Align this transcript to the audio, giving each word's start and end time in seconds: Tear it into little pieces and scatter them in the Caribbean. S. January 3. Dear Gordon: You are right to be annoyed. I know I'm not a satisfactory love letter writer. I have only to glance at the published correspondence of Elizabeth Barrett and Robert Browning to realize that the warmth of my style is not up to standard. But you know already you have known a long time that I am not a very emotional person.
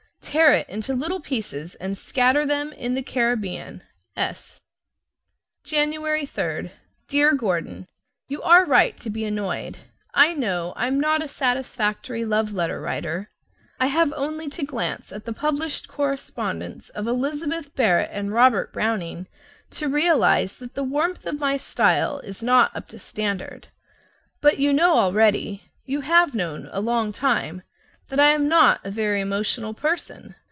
Tear 0.23 0.53
it 0.53 0.69
into 0.69 0.93
little 0.93 1.19
pieces 1.19 1.75
and 1.75 1.97
scatter 1.97 2.45
them 2.45 2.71
in 2.73 2.93
the 2.93 3.01
Caribbean. 3.01 3.83
S. 4.15 4.61
January 5.65 6.25
3. 6.25 6.71
Dear 7.09 7.33
Gordon: 7.33 7.85
You 8.29 8.41
are 8.41 8.63
right 8.63 8.95
to 8.99 9.09
be 9.09 9.25
annoyed. 9.25 9.79
I 10.13 10.33
know 10.33 10.71
I'm 10.77 11.01
not 11.01 11.21
a 11.21 11.27
satisfactory 11.27 12.23
love 12.23 12.53
letter 12.53 12.79
writer. 12.79 13.29
I 13.77 13.87
have 13.87 14.13
only 14.15 14.47
to 14.51 14.63
glance 14.63 15.11
at 15.11 15.25
the 15.25 15.33
published 15.33 15.89
correspondence 15.89 16.87
of 16.91 17.07
Elizabeth 17.07 17.75
Barrett 17.75 18.11
and 18.13 18.31
Robert 18.31 18.71
Browning 18.71 19.27
to 19.71 19.89
realize 19.89 20.59
that 20.59 20.75
the 20.75 20.83
warmth 20.83 21.25
of 21.25 21.39
my 21.41 21.57
style 21.57 22.19
is 22.19 22.41
not 22.41 22.73
up 22.73 22.87
to 22.89 22.99
standard. 22.99 23.67
But 24.39 24.59
you 24.59 24.71
know 24.71 24.95
already 24.97 25.63
you 25.83 26.01
have 26.01 26.33
known 26.33 26.69
a 26.71 26.79
long 26.79 27.11
time 27.11 27.63
that 28.09 28.19
I 28.19 28.31
am 28.31 28.49
not 28.49 28.81
a 28.83 28.91
very 28.91 29.21
emotional 29.21 29.73
person. 29.73 30.35